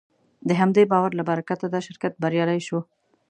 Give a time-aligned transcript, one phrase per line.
[0.49, 2.79] د همدې باور له برکته دا شرکت بریالی شو.